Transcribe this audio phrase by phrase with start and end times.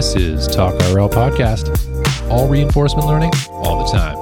[0.00, 1.68] This is Talk RL Podcast.
[2.30, 4.16] All reinforcement learning, all the time.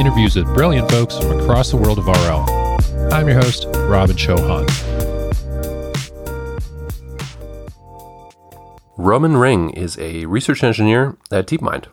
[0.00, 3.12] Interviews with brilliant folks from across the world of RL.
[3.12, 4.66] I'm your host, Robin Chauhan.
[8.96, 11.88] Roman Ring is a research engineer at DeepMind.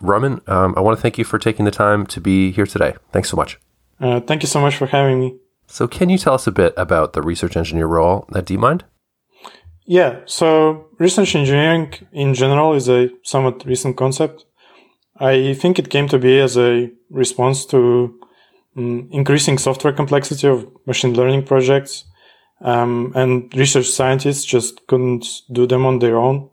[0.00, 2.94] Roman, um, I want to thank you for taking the time to be here today.
[3.12, 3.60] Thanks so much.
[4.00, 5.36] Uh, thank you so much for having me.
[5.66, 8.80] So, can you tell us a bit about the research engineer role at DeepMind?
[9.86, 14.44] Yeah, so research engineering in general is a somewhat recent concept.
[15.18, 18.18] I think it came to be as a response to
[18.76, 22.04] um, increasing software complexity of machine learning projects.
[22.60, 26.50] Um, and research scientists just couldn't do them on their own.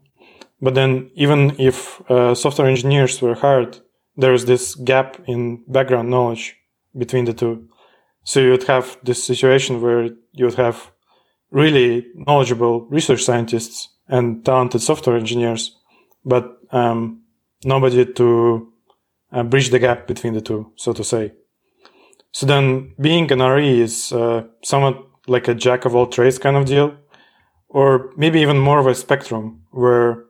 [0.61, 3.79] But then, even if uh, software engineers were hired,
[4.15, 6.55] there is this gap in background knowledge
[6.95, 7.67] between the two.
[8.23, 10.92] So you would have this situation where you would have
[11.53, 15.77] really knowledgeable research scientists and talented software engineers,
[16.25, 17.21] but um,
[17.63, 18.67] nobody to
[19.31, 21.31] uh, bridge the gap between the two, so to say.
[22.31, 26.57] So then being an RE is uh, somewhat like a jack of all trades kind
[26.57, 26.95] of deal,
[27.69, 30.25] or maybe even more of a spectrum where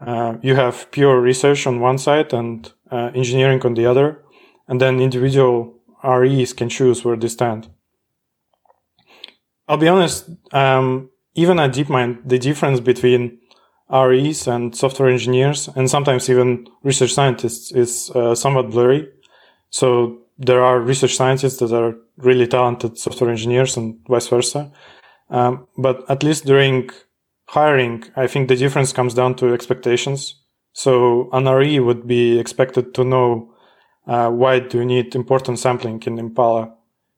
[0.00, 4.22] uh, you have pure research on one side and uh, engineering on the other,
[4.68, 7.68] and then individual REs can choose where they stand.
[9.68, 13.38] I'll be honest, um, even at DeepMind, the difference between
[13.90, 19.08] REs and software engineers, and sometimes even research scientists, is uh, somewhat blurry.
[19.70, 24.72] So there are research scientists that are really talented software engineers and vice versa.
[25.30, 26.90] Um, but at least during
[27.46, 30.40] hiring, I think the difference comes down to expectations.
[30.72, 33.54] So an RE would be expected to know
[34.06, 36.72] uh, why do you need importance sampling in Impala,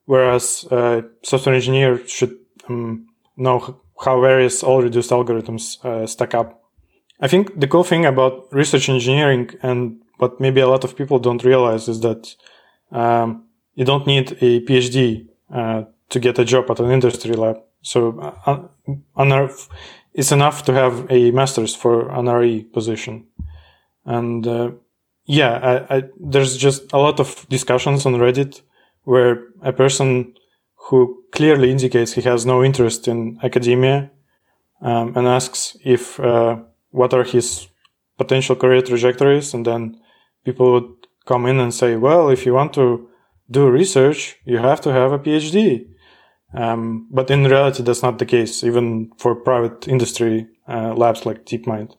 [0.05, 2.35] whereas a software engineer should
[2.69, 6.61] um, know how various all reduced algorithms uh, stack up.
[7.19, 11.19] I think the cool thing about research engineering and what maybe a lot of people
[11.19, 12.35] don't realize is that
[12.91, 17.57] um, you don't need a PhD uh, to get a job at an industry lab.
[17.81, 18.67] So uh,
[19.15, 19.47] uh
[20.13, 23.27] it's enough to have a master's for an RE position.
[24.05, 24.71] And uh,
[25.25, 28.61] yeah, I, I, there's just a lot of discussions on Reddit
[29.03, 30.33] where a person
[30.91, 34.11] who clearly indicates he has no interest in academia
[34.81, 36.57] um, and asks if uh,
[36.89, 37.69] what are his
[38.17, 39.97] potential career trajectories, and then
[40.43, 40.91] people would
[41.25, 43.07] come in and say, "Well, if you want to
[43.49, 45.87] do research, you have to have a PhD."
[46.53, 51.45] Um, but in reality, that's not the case, even for private industry uh, labs like
[51.45, 51.95] DeepMind.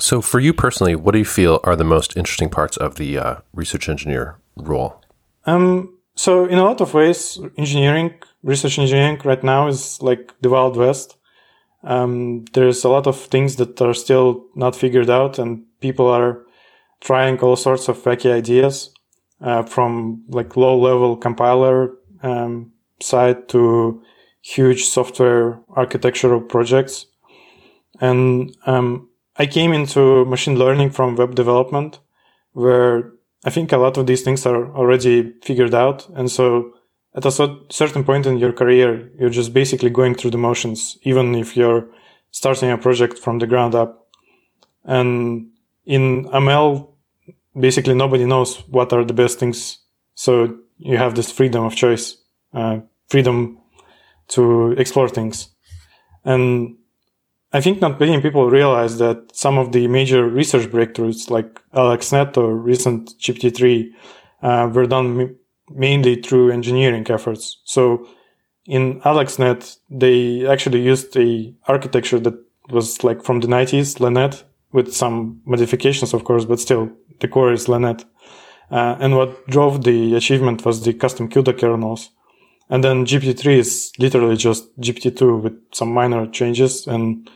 [0.00, 3.18] So, for you personally, what do you feel are the most interesting parts of the
[3.18, 5.02] uh, research engineer role?
[5.46, 10.50] Um, so, in a lot of ways, engineering, research engineering right now is like the
[10.50, 11.16] Wild West.
[11.84, 16.44] Um, there's a lot of things that are still not figured out, and people are
[17.00, 18.90] trying all sorts of wacky ideas,
[19.40, 21.92] uh, from like low level compiler
[22.24, 24.02] um, side to
[24.42, 27.06] huge software architectural projects.
[28.00, 32.00] And um, I came into machine learning from web development,
[32.54, 33.12] where
[33.44, 36.08] I think a lot of these things are already figured out.
[36.14, 36.72] And so
[37.14, 37.30] at a
[37.70, 41.88] certain point in your career, you're just basically going through the motions, even if you're
[42.30, 44.08] starting a project from the ground up.
[44.84, 45.50] And
[45.84, 46.88] in ML,
[47.58, 49.78] basically nobody knows what are the best things.
[50.14, 52.16] So you have this freedom of choice,
[52.52, 53.58] uh, freedom
[54.28, 55.48] to explore things.
[56.24, 56.77] And
[57.52, 62.36] I think not many people realize that some of the major research breakthroughs like AlexNet
[62.36, 63.90] or recent GPT-3
[64.42, 65.36] uh, were done m-
[65.70, 67.60] mainly through engineering efforts.
[67.64, 68.06] So
[68.66, 72.38] in AlexNet, they actually used a architecture that
[72.68, 77.52] was like from the 90s, LeNet, with some modifications, of course, but still the core
[77.52, 78.04] is LeNet.
[78.70, 82.10] Uh, and what drove the achievement was the custom CUDA kernels.
[82.70, 86.86] And then GPT-3 is literally just GPT-2 with some minor changes.
[86.86, 87.30] And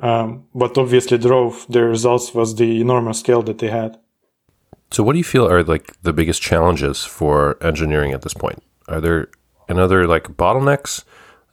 [0.00, 3.98] um, what obviously drove their results was the enormous scale that they had.
[4.90, 8.62] So, what do you feel are like the biggest challenges for engineering at this point?
[8.88, 9.28] Are there
[9.68, 11.04] another like bottlenecks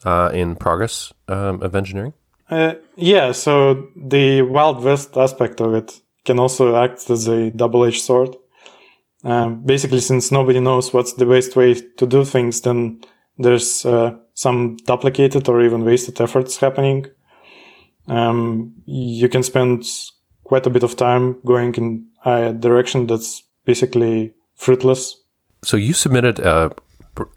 [0.06, 2.13] uh, in progress um, of engineering?
[2.50, 3.31] Uh, yeah.
[3.31, 8.35] So the Wild West aspect of it can also act as a double-edged sword.
[9.23, 13.01] Um, basically, since nobody knows what's the best way to do things, then
[13.37, 17.05] there's uh, some duplicated or even wasted efforts happening.
[18.07, 19.85] Um, you can spend
[20.43, 25.15] quite a bit of time going in a direction that's basically fruitless.
[25.63, 26.71] So you submitted a,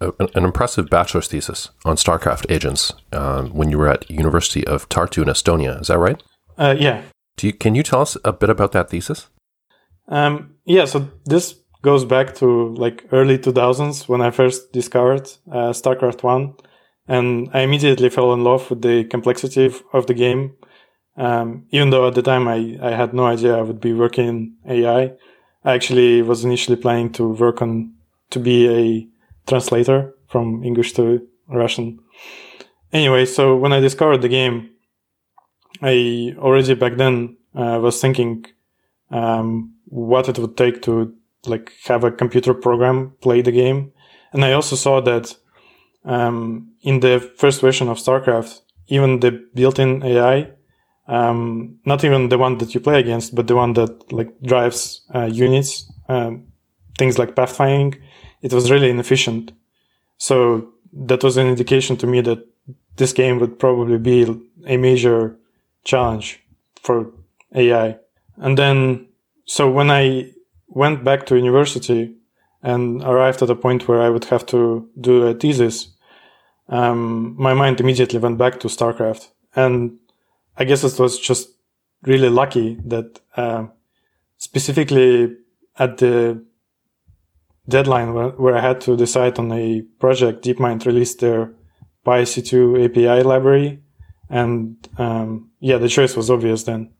[0.00, 5.22] an impressive bachelor's thesis on StarCraft agents um, when you were at University of Tartu
[5.22, 5.80] in Estonia.
[5.80, 6.22] Is that right?
[6.56, 7.02] Uh, yeah.
[7.36, 9.28] Do you, can you tell us a bit about that thesis?
[10.08, 15.72] Um, yeah, so this goes back to like early 2000s when I first discovered uh,
[15.72, 16.54] StarCraft 1.
[17.08, 20.54] And I immediately fell in love with the complexity of the game.
[21.16, 24.28] Um, even though at the time I, I had no idea I would be working
[24.28, 25.12] in AI,
[25.64, 27.94] I actually was initially planning to work on
[28.30, 29.08] to be a
[29.48, 31.98] translator from English to Russian.
[32.92, 34.70] Anyway, so when I discovered the game,
[35.82, 38.46] I already back then uh, was thinking
[39.10, 41.14] um, what it would take to
[41.46, 43.92] like have a computer program play the game,
[44.32, 45.34] and I also saw that
[46.04, 50.50] um, in the first version of StarCraft, even the built-in AI,
[51.06, 55.02] um, not even the one that you play against, but the one that like drives
[55.14, 56.46] uh, units, um,
[56.98, 58.00] things like pathfinding,
[58.42, 59.52] it was really inefficient.
[60.18, 62.46] So that was an indication to me that
[62.96, 65.36] this game would probably be a major
[65.84, 66.40] challenge
[66.82, 67.12] for
[67.54, 67.98] AI.
[68.36, 69.08] And then,
[69.46, 70.32] so when I
[70.70, 72.14] went back to university
[72.62, 75.88] and arrived at a point where I would have to do a thesis,
[76.68, 79.28] um, my mind immediately went back to StarCraft.
[79.54, 79.98] And
[80.56, 81.48] I guess it was just
[82.02, 83.66] really lucky that, uh,
[84.38, 85.36] specifically
[85.78, 86.44] at the
[87.68, 91.52] deadline where, where, I had to decide on a project, DeepMind released their
[92.06, 93.82] PySC2 API library.
[94.28, 96.92] And, um, yeah, the choice was obvious then.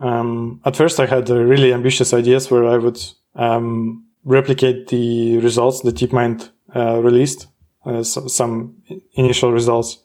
[0.00, 3.00] Um, at first, I had really ambitious ideas where I would
[3.34, 7.46] um, replicate the results that DeepMind uh, released,
[7.84, 8.82] uh, so some
[9.14, 9.98] initial results,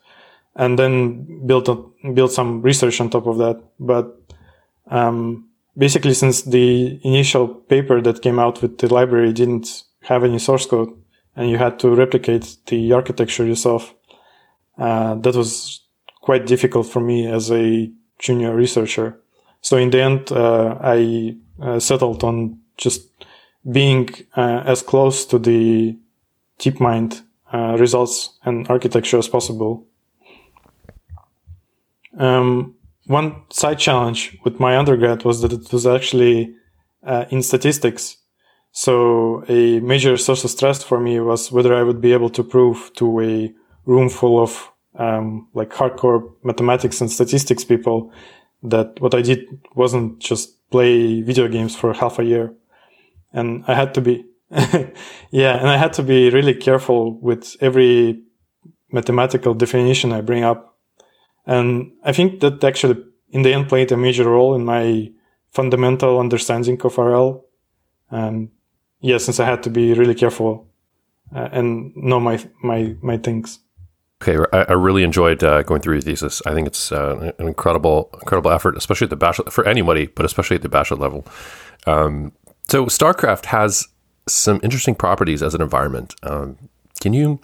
[0.55, 1.75] and then build a,
[2.13, 3.61] build some research on top of that.
[3.79, 4.15] But
[4.91, 10.39] um, basically, since the initial paper that came out with the library didn't have any
[10.39, 10.93] source code,
[11.35, 13.93] and you had to replicate the architecture yourself,
[14.77, 15.81] uh, that was
[16.21, 19.19] quite difficult for me as a junior researcher.
[19.61, 23.09] So in the end, uh, I uh, settled on just
[23.69, 25.97] being uh, as close to the
[26.59, 27.23] DeepMind
[27.79, 29.85] results and architecture as possible.
[32.17, 32.75] Um,
[33.07, 36.53] one side challenge with my undergrad was that it was actually
[37.03, 38.17] uh, in statistics.
[38.71, 42.43] So a major source of stress for me was whether I would be able to
[42.43, 43.53] prove to a
[43.85, 48.11] room full of um, like hardcore mathematics and statistics people
[48.63, 52.53] that what I did wasn't just play video games for half a year.
[53.33, 58.21] And I had to be, yeah, and I had to be really careful with every
[58.91, 60.77] mathematical definition I bring up.
[61.45, 65.11] And I think that actually in the end played a major role in my
[65.51, 67.45] fundamental understanding of RL.
[68.09, 68.49] And
[69.01, 70.67] yeah, since I had to be really careful
[71.35, 73.59] uh, and know my, my, my things.
[74.21, 76.41] Okay, I, I really enjoyed uh, going through your thesis.
[76.45, 80.25] I think it's uh, an incredible, incredible effort, especially at the bachelor for anybody, but
[80.25, 81.25] especially at the bachelor level.
[81.87, 82.33] Um,
[82.67, 83.87] so, StarCraft has
[84.27, 86.15] some interesting properties as an environment.
[86.23, 86.57] Um,
[86.99, 87.39] can you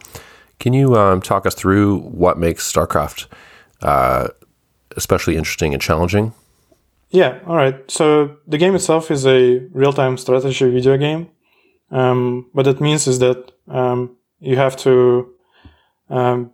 [0.60, 3.28] can you um, talk us through what makes StarCraft
[3.81, 4.30] uh,
[4.95, 6.33] especially interesting and challenging?
[7.10, 7.89] Yeah, all right.
[7.89, 11.30] So the game itself is a real-time strategy video game.
[11.92, 15.33] Um, what that means is that um, you have to
[16.10, 16.51] um,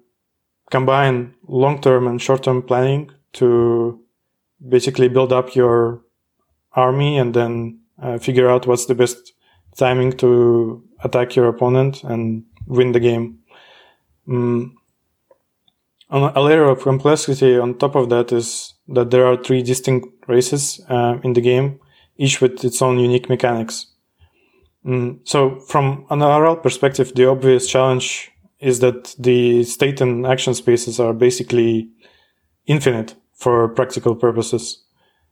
[0.72, 4.00] combine long-term and short-term planning to
[4.68, 6.02] basically build up your
[6.74, 9.34] army and then uh, figure out what's the best
[9.78, 13.40] timing to attack your opponent and win the game.
[14.28, 14.78] Um,
[16.10, 20.08] on a layer of complexity on top of that is that there are three distinct
[20.28, 21.80] races uh, in the game,
[22.18, 23.88] each with its own unique mechanics.
[24.86, 28.31] Um, so from an RL perspective, the obvious challenge
[28.62, 31.90] is that the state and action spaces are basically
[32.68, 34.84] infinite for practical purposes.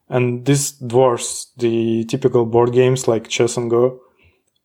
[0.09, 3.99] And this dwarfs the typical board games like chess and Go.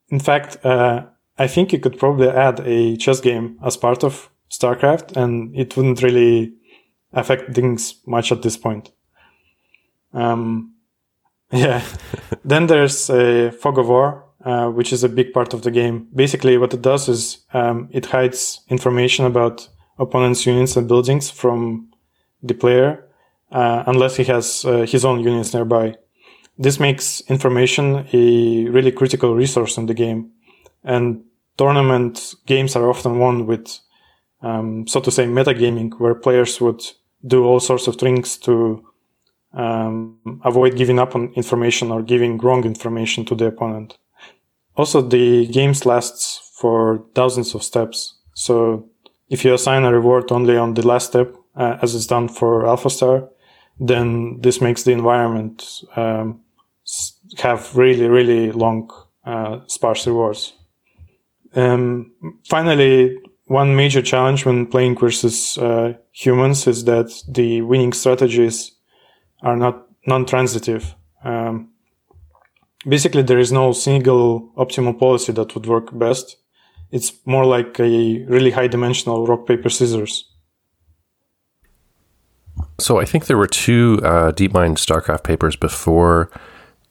[0.09, 1.05] In fact, uh,
[1.37, 5.77] I think you could probably add a chess game as part of StarCraft and it
[5.77, 6.55] wouldn't really
[7.13, 8.91] affect things much at this point.
[10.15, 10.75] Um,
[11.53, 11.85] yeah.
[12.45, 16.07] then there's a Fog of War, uh, which is a big part of the game.
[16.15, 21.91] Basically, what it does is um, it hides information about opponent's units and buildings from
[22.43, 23.09] the player,
[23.53, 25.95] uh, unless he has uh, his own units nearby.
[26.59, 30.31] This makes information a really critical resource in the game,
[30.85, 31.25] and
[31.57, 33.79] tournament games are often won with,
[34.43, 36.83] um, so to say, metagaming, where players would
[37.27, 38.85] do all sorts of things to
[39.55, 43.97] um, avoid giving up on information or giving wrong information to the opponent.
[44.77, 48.15] Also, the games lasts for thousands of steps.
[48.35, 48.89] So
[49.29, 52.65] if you assign a reward only on the last step, uh, as is done for
[52.65, 53.29] AlphaStar,
[53.79, 56.41] then this makes the environment um,
[57.39, 58.91] have really, really long
[59.25, 60.55] uh, sparse rewards.
[61.55, 62.13] Um,
[62.49, 68.73] finally, one major challenge when playing versus uh, humans is that the winning strategies
[69.43, 70.95] are not non-transitive.
[71.23, 71.71] Um,
[72.87, 76.37] basically, there is no single optimal policy that would work best.
[76.91, 80.31] It's more like a really high-dimensional rock paper scissors.
[82.79, 86.31] So I think there were two uh, DeepMind StarCraft papers before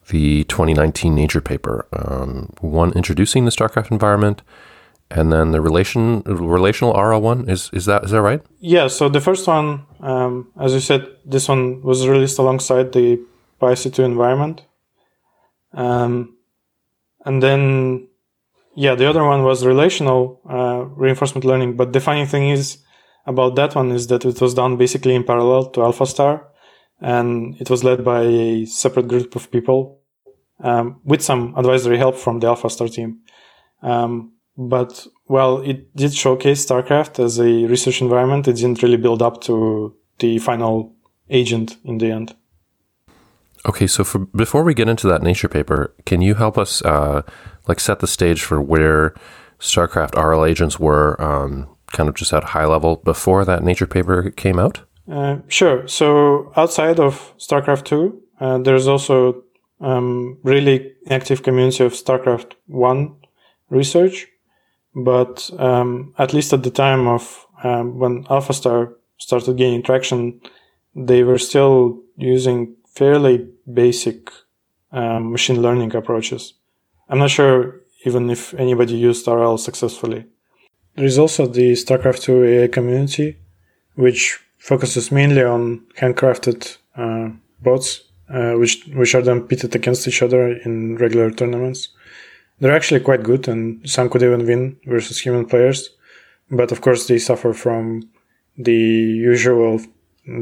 [0.08, 1.86] the 2019 Nature paper.
[1.92, 4.42] Um, one introducing the StarCraft environment,
[5.10, 7.48] and then the relation relational RL one.
[7.48, 8.42] Is is that is that right?
[8.60, 8.88] Yeah.
[8.88, 13.20] So the first one, um, as you said, this one was released alongside the
[13.60, 14.62] PySC2 environment,
[15.74, 16.36] um,
[17.24, 18.08] and then
[18.74, 21.76] yeah, the other one was relational uh, reinforcement learning.
[21.76, 22.78] But the funny thing is
[23.26, 26.44] about that one is that it was done basically in parallel to AlphaStar,
[27.00, 30.00] and it was led by a separate group of people
[30.60, 33.20] um, with some advisory help from the AlphaStar team.
[33.82, 38.48] Um, but well, it did showcase StarCraft as a research environment.
[38.48, 40.94] It didn't really build up to the final
[41.30, 42.36] agent in the end.
[43.66, 47.22] Okay, so for, before we get into that Nature paper, can you help us uh,
[47.66, 49.14] like set the stage for where
[49.58, 54.30] StarCraft RL agents were, um, kind of just at high level before that Nature paper
[54.30, 54.82] came out?
[55.10, 55.86] Uh, sure.
[55.88, 59.42] So outside of StarCraft two, uh, there's also
[59.80, 63.16] um, really active community of StarCraft one
[63.70, 64.26] research,
[64.94, 70.40] but um, at least at the time of um, when AlphaStar started gaining traction,
[70.94, 74.30] they were still using fairly basic
[74.92, 76.54] um, machine learning approaches.
[77.08, 80.26] I'm not sure even if anybody used RL successfully.
[80.94, 83.38] There is also the StarCraft 2 AI community,
[83.94, 87.30] which focuses mainly on handcrafted uh,
[87.62, 91.88] bots, uh, which which are then pitted against each other in regular tournaments.
[92.60, 95.90] They're actually quite good, and some could even win versus human players.
[96.50, 98.08] But of course, they suffer from
[98.56, 99.80] the usual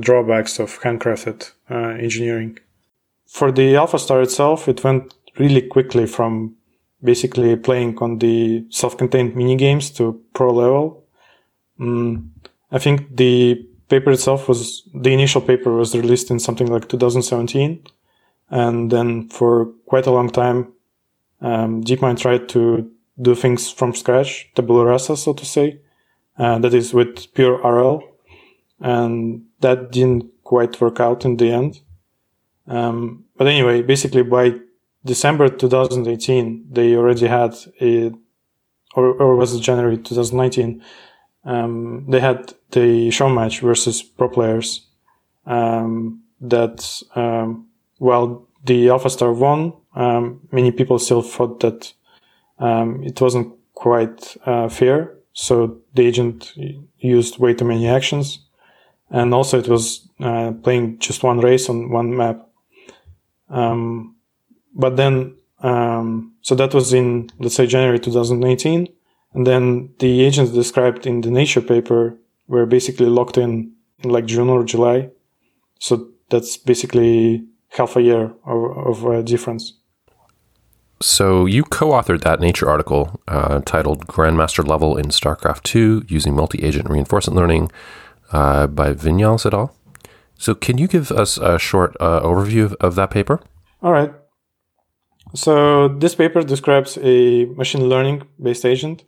[0.00, 2.58] drawbacks of handcrafted uh, engineering.
[3.26, 6.54] For the AlphaStar itself, it went really quickly from
[7.02, 11.04] basically playing on the self-contained mini games to pro level.
[11.80, 12.28] Mm,
[12.70, 17.84] I think the paper itself was the initial paper was released in something like 2017,
[18.50, 20.72] and then for quite a long time,
[21.40, 25.80] um, DeepMind tried to do things from scratch, tabula rasa, so to say.
[26.38, 28.02] Uh, that is with pure RL,
[28.80, 31.80] and that didn't quite work out in the end.
[32.66, 34.54] Um, but anyway, basically by
[35.04, 38.12] December 2018, they already had a,
[38.94, 40.82] or, or was it January 2019?
[41.44, 44.86] Um, they had the show match versus pro players.
[45.44, 47.66] Um, that, um,
[47.98, 49.72] well, the AlphaStar won.
[49.94, 51.92] Um, many people still thought that,
[52.58, 55.14] um, it wasn't quite, uh, fair.
[55.32, 56.52] So the agent
[56.98, 58.38] used way too many actions.
[59.12, 62.48] And also it was, uh, playing just one race on one map.
[63.48, 64.16] Um,
[64.74, 68.88] but then, um, so that was in, let's say, January 2018.
[69.34, 72.16] And then the agents described in the Nature paper
[72.48, 75.10] were basically locked in in like June or July.
[75.78, 79.74] So that's basically half a year of, of uh, difference.
[81.00, 86.88] So you co-authored that Nature article uh, titled "Grandmaster Level in StarCraft II Using Multi-Agent
[86.88, 87.70] Reinforcement Learning"
[88.32, 89.74] uh, by Vinyals et al.
[90.36, 93.40] So can you give us a short uh, overview of, of that paper?
[93.82, 94.12] All right.
[95.34, 99.04] So this paper describes a machine learning based agent,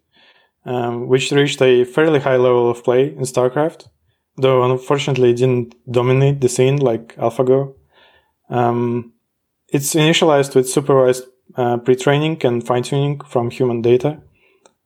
[0.64, 3.88] um, which reached a fairly high level of play in StarCraft,
[4.37, 7.75] though unfortunately it didn't dominate the scene like AlphaGo.
[8.49, 9.12] Um,
[9.69, 11.25] it's initialized with supervised
[11.57, 14.23] uh, pre-training and fine-tuning from human data,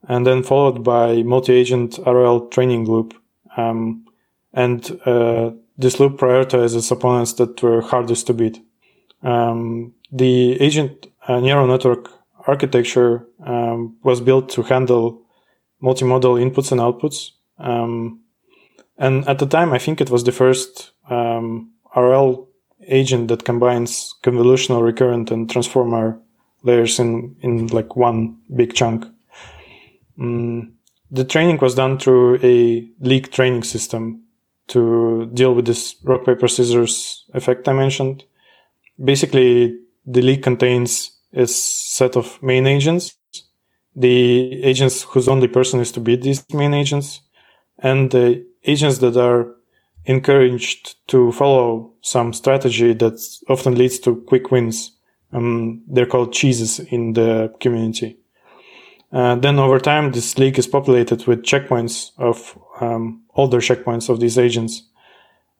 [0.08, 3.14] and then followed by multi-agent RL training loop.
[3.56, 4.04] Um,
[4.52, 8.60] and uh, this loop prioritizes opponents that were hardest to beat.
[9.22, 12.10] Um, the agent uh, neural network
[12.46, 15.22] architecture um, was built to handle
[15.82, 17.30] multimodal inputs and outputs.
[17.58, 18.20] Um,
[18.96, 22.48] and at the time, I think it was the first um, RL
[22.88, 26.20] agent that combines convolutional, recurrent, and transformer
[26.62, 29.04] layers in in like one big chunk.
[30.18, 30.72] Mm,
[31.10, 34.22] the training was done through a league training system
[34.68, 38.24] to deal with this rock paper scissors effect I mentioned.
[39.02, 43.14] Basically, the league contains a set of main agents,
[43.94, 47.20] the agents whose only person is to beat these main agents,
[47.78, 49.54] and the agents that are
[50.04, 54.92] encouraged to follow some strategy that often leads to quick wins.
[55.32, 58.18] Um, they're called cheeses in the community.
[59.10, 64.20] Uh, then over time, this league is populated with checkpoints of um, older checkpoints of
[64.20, 64.82] these agents.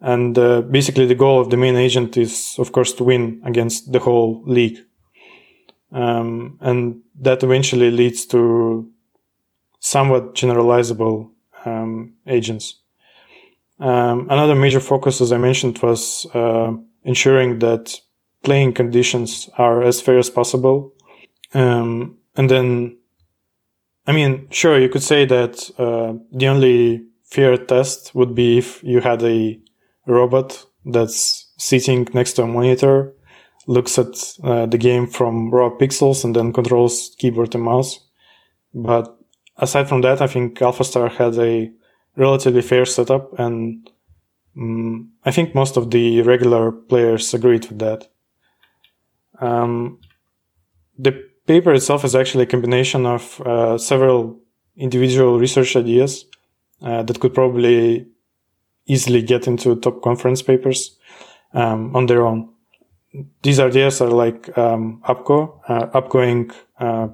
[0.00, 3.90] And uh, basically, the goal of the main agent is, of course, to win against
[3.90, 4.78] the whole league.
[5.90, 8.90] Um, and that eventually leads to
[9.80, 11.30] somewhat generalizable
[11.64, 12.80] um, agents.
[13.80, 16.72] Um, another major focus, as I mentioned, was uh,
[17.04, 17.98] ensuring that
[18.44, 20.92] playing conditions are as fair as possible.
[21.54, 22.97] Um, and then,
[24.08, 28.82] I mean, sure, you could say that uh, the only fair test would be if
[28.82, 29.60] you had a
[30.06, 33.12] robot that's sitting next to a monitor,
[33.66, 38.00] looks at uh, the game from raw pixels, and then controls keyboard and mouse.
[38.72, 39.14] But
[39.58, 41.70] aside from that, I think AlphaStar had a
[42.16, 43.90] relatively fair setup, and
[44.56, 48.08] um, I think most of the regular players agreed with that.
[49.38, 50.00] Um,
[50.98, 54.38] the paper itself is actually a combination of uh, several
[54.76, 56.26] individual research ideas
[56.82, 58.06] uh, that could probably
[58.86, 60.96] easily get into top conference papers
[61.54, 62.48] um, on their own.
[63.42, 67.08] These ideas are like um, UPGO, uh, upgoing uh,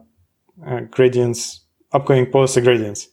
[0.67, 1.61] uh, gradients,
[1.93, 3.09] upgoing policy gradients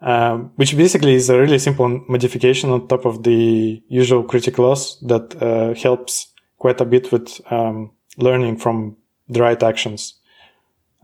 [0.00, 4.98] um, which basically is a really simple modification on top of the usual critic loss
[5.00, 8.96] that uh, helps quite a bit with um, learning from
[9.28, 10.14] the right actions.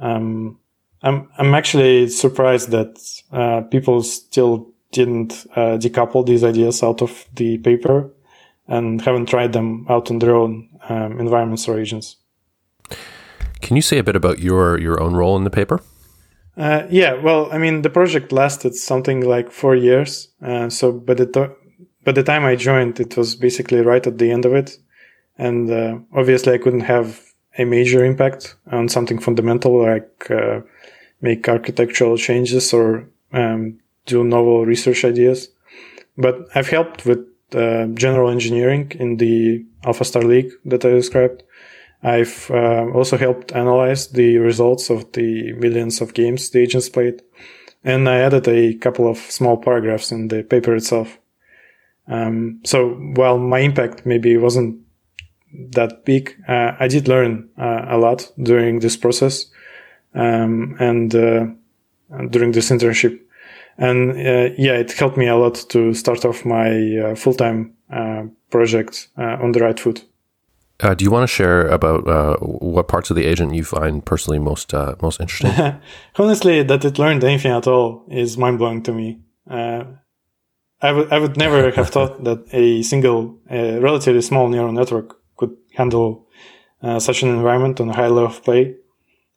[0.03, 0.59] Um,
[1.03, 2.99] I'm I'm actually surprised that
[3.33, 8.11] uh, people still didn't uh, decouple these ideas out of the paper
[8.69, 12.17] and haven't tried them out in their own um, environments or agents.
[13.63, 15.81] Can you say a bit about your your own role in the paper?
[16.57, 20.29] Uh, yeah, well, I mean, the project lasted something like four years.
[20.43, 21.55] Uh, so, by the, to-
[22.05, 24.77] by the time I joined, it was basically right at the end of it.
[25.39, 30.61] And uh, obviously, I couldn't have a major impact on something fundamental like uh,
[31.21, 35.49] make architectural changes or um, do novel research ideas.
[36.17, 37.21] But I've helped with
[37.55, 41.43] uh, general engineering in the AlphaStar League that I described.
[42.03, 47.23] I've uh, also helped analyze the results of the millions of games the agents played,
[47.85, 51.19] and I added a couple of small paragraphs in the paper itself.
[52.09, 54.82] Um, so while my impact maybe wasn't
[55.71, 59.47] that big, uh, I did learn uh, a lot during this process
[60.15, 61.47] um, and uh,
[62.31, 63.21] during this internship.
[63.79, 67.75] And uh, yeah, it helped me a lot to start off my uh, full time
[68.51, 70.05] project on the right foot.
[70.81, 74.05] Uh, do you want to share about uh, what parts of the agent you find
[74.05, 75.53] personally most uh, most interesting?
[76.17, 79.21] Honestly, that it learned anything at all is mind blowing to me.
[79.49, 79.85] Uh,
[80.81, 85.22] I would I would never have thought that a single, relatively small neural network
[85.75, 86.27] handle
[86.83, 88.75] uh, such an environment on a high level of play.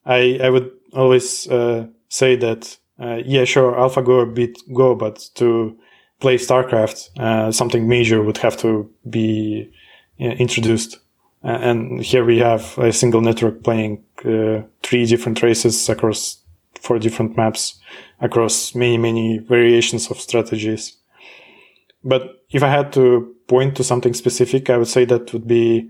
[0.05, 5.77] I I would always uh, say that yeah, sure, AlphaGo beat Go, but to
[6.19, 9.69] play StarCraft, something major would have to be
[10.17, 10.99] introduced
[11.45, 16.41] and here we have a single network playing uh, three different races across
[16.81, 17.79] four different maps
[18.19, 20.97] across many, many variations of strategies.
[22.03, 25.89] But if I had to point to something specific, I would say that would be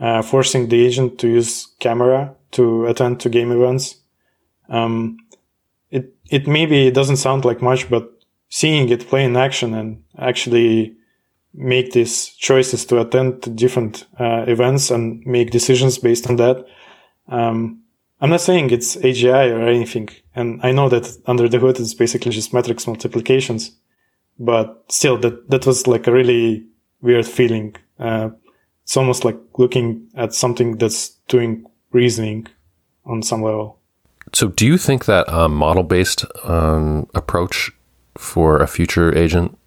[0.00, 3.96] uh, forcing the agent to use camera to attend to game events.
[4.68, 5.18] Um,
[5.90, 8.10] it, it maybe doesn't sound like much, but
[8.48, 10.96] seeing it play in action and actually
[11.54, 16.66] make these choices to attend to different uh, events and make decisions based on that.
[17.28, 17.82] Um,
[18.20, 21.94] I'm not saying it's AGI or anything, and I know that under the hood it's
[21.94, 23.72] basically just matrix multiplications,
[24.38, 26.66] but still, that that was like a really
[27.00, 27.76] weird feeling.
[27.98, 28.30] Uh,
[28.86, 32.46] it's almost like looking at something that's doing reasoning
[33.04, 33.80] on some level.
[34.32, 37.72] So, do you think that a model-based um, approach
[38.16, 39.58] for a future agent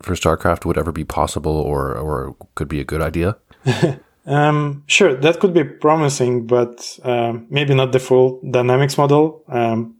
[0.00, 3.36] for StarCraft would ever be possible or or could be a good idea?
[4.26, 9.42] um, sure, that could be promising, but um, maybe not the full dynamics model.
[9.48, 9.96] Um,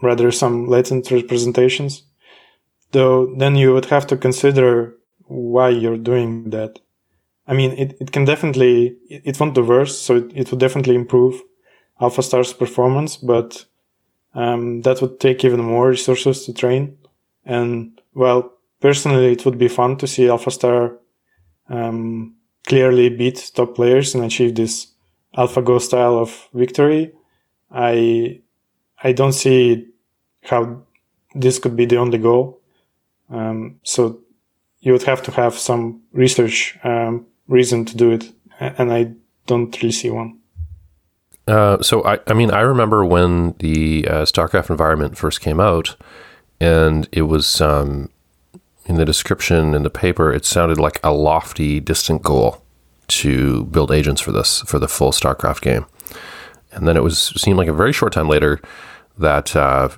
[0.00, 2.04] rather, some latent representations.
[2.92, 4.94] Though then you would have to consider
[5.26, 6.78] why you're doing that.
[7.46, 10.60] I mean, it, it can definitely, it, it won't do worse, so it, it would
[10.60, 11.40] definitely improve
[12.00, 13.64] AlphaStar's performance, but
[14.34, 16.96] um, that would take even more resources to train.
[17.44, 20.96] And well, personally, it would be fun to see AlphaStar
[21.68, 22.34] um,
[22.66, 24.88] clearly beat top players and achieve this
[25.36, 27.12] AlphaGo style of victory.
[27.70, 28.40] I
[29.02, 29.88] I don't see
[30.42, 30.82] how
[31.34, 32.60] this could be the only goal.
[33.28, 34.20] Um, so
[34.80, 39.12] you would have to have some research um, reason to do it, and I
[39.46, 40.38] don't really see one.
[41.46, 45.96] Uh, so I, I mean, I remember when the uh, StarCraft environment first came out,
[46.60, 48.10] and it was um,
[48.86, 50.32] in the description in the paper.
[50.32, 52.62] It sounded like a lofty, distant goal
[53.06, 55.84] to build agents for this for the full StarCraft game,
[56.72, 58.60] and then it was seemed like a very short time later
[59.18, 59.90] that uh,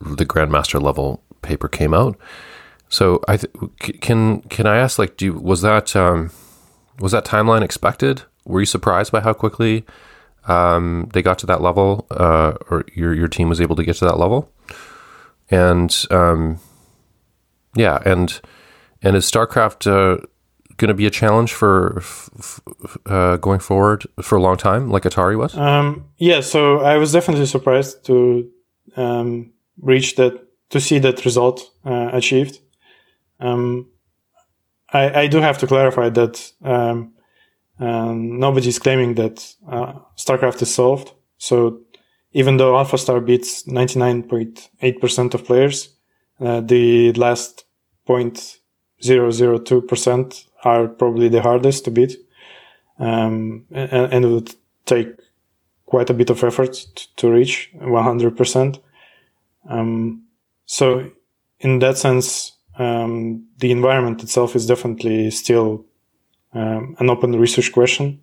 [0.00, 2.16] the Grandmaster level paper came out.
[2.88, 3.52] So I th-
[4.00, 6.30] can can I ask like do you, was that um,
[6.98, 8.22] was that timeline expected?
[8.44, 9.84] Were you surprised by how quickly
[10.46, 13.96] um, they got to that level, uh, or your your team was able to get
[13.96, 14.50] to that level?
[15.50, 16.58] And um,
[17.74, 18.40] yeah, and
[19.02, 20.24] and is StarCraft uh,
[20.76, 22.60] going to be a challenge for f-
[23.06, 25.56] uh, going forward for a long time, like Atari was?
[25.56, 28.50] Um, yeah, so I was definitely surprised to
[28.96, 32.58] um, reach that to see that result uh, achieved.
[33.40, 33.88] Um,
[34.92, 37.14] I, I, do have to clarify that um,
[37.78, 41.12] um, nobody's claiming that uh, StarCraft is solved.
[41.38, 41.80] So
[42.32, 45.90] even though AlphaStar beats 99.8% of players,
[46.40, 47.64] uh, the last
[48.08, 52.16] 0.002% are probably the hardest to beat.
[52.98, 54.54] Um, and, and, it would
[54.86, 55.08] take
[55.86, 58.80] quite a bit of effort to, to reach 100%.
[59.68, 60.24] Um,
[60.66, 61.10] so
[61.58, 65.84] in that sense, um, the environment itself is definitely still
[66.52, 68.20] um, an open research question.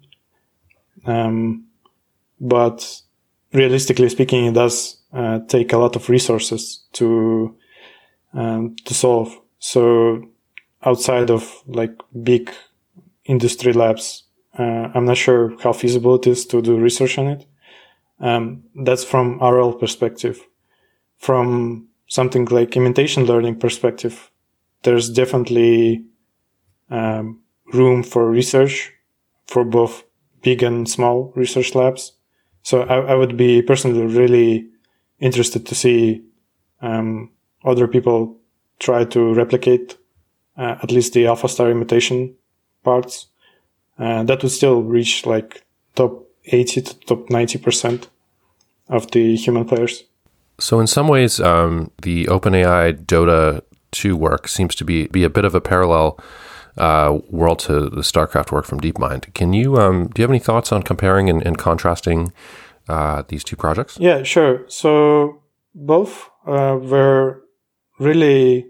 [1.05, 1.65] Um,
[2.39, 3.01] but
[3.53, 7.55] realistically speaking, it does uh, take a lot of resources to
[8.33, 9.37] um, to solve.
[9.59, 10.23] So
[10.83, 12.51] outside of like big
[13.25, 14.23] industry labs,
[14.57, 17.45] uh, I'm not sure how feasible it is to do research on it.
[18.19, 20.39] Um, that's from RL perspective.
[21.17, 24.30] From something like imitation learning perspective,
[24.83, 26.05] there's definitely
[26.89, 27.41] um,
[27.73, 28.91] room for research
[29.47, 30.03] for both
[30.41, 32.13] big and small research labs.
[32.63, 34.67] So I, I would be personally really
[35.19, 36.23] interested to see
[36.81, 37.31] um,
[37.63, 38.37] other people
[38.79, 39.97] try to replicate
[40.57, 42.35] uh, at least the AlphaStar imitation
[42.83, 43.27] parts.
[43.97, 45.63] Uh, that would still reach like
[45.95, 48.07] top 80 to top 90%
[48.89, 50.03] of the human players.
[50.59, 55.29] So in some ways, um, the OpenAI Dota 2 work seems to be, be a
[55.29, 56.19] bit of a parallel
[56.77, 59.33] uh, world to the StarCraft work from DeepMind.
[59.33, 62.31] Can you um, do you have any thoughts on comparing and, and contrasting
[62.87, 63.97] uh, these two projects?
[63.99, 64.63] Yeah, sure.
[64.67, 65.41] So
[65.75, 67.43] both uh, were
[67.99, 68.67] really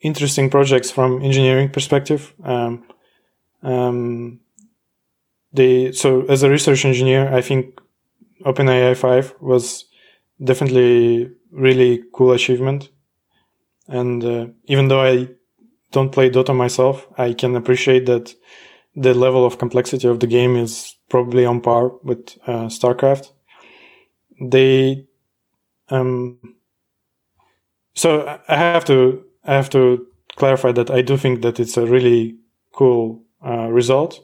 [0.00, 2.34] interesting projects from engineering perspective.
[2.44, 2.84] Um,
[3.62, 4.40] um,
[5.92, 7.80] so as a research engineer, I think
[8.44, 9.86] OpenAI five was
[10.42, 12.90] definitely really cool achievement.
[13.88, 15.28] And uh, even though I
[15.92, 18.34] don't play Dota myself, I can appreciate that
[18.94, 23.30] the level of complexity of the game is probably on par with uh, StarCraft.
[24.40, 25.06] They,
[25.88, 26.38] um,
[27.94, 31.86] so I have to, I have to clarify that I do think that it's a
[31.86, 32.36] really
[32.72, 34.20] cool uh, result,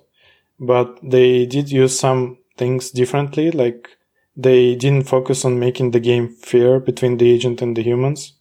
[0.58, 3.50] but they did use some things differently.
[3.50, 3.96] Like
[4.36, 8.34] they didn't focus on making the game fair between the agent and the humans.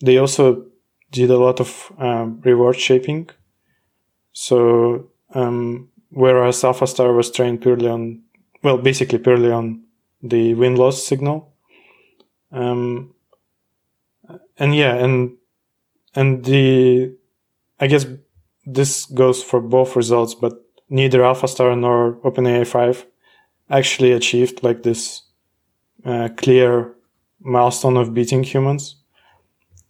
[0.00, 0.66] They also
[1.10, 3.28] did a lot of um, reward shaping.
[4.32, 8.22] So, um, whereas AlphaStar was trained purely on,
[8.62, 9.82] well, basically purely on
[10.22, 11.52] the win loss signal.
[12.52, 13.14] Um,
[14.58, 15.36] and yeah, and,
[16.14, 17.14] and the,
[17.80, 18.06] I guess
[18.64, 20.52] this goes for both results, but
[20.88, 23.06] neither AlphaStar nor OpenAI 5
[23.70, 25.22] actually achieved like this
[26.04, 26.94] uh, clear
[27.40, 28.96] milestone of beating humans.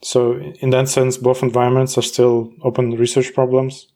[0.00, 3.88] So in that sense, both environments are still open research problems.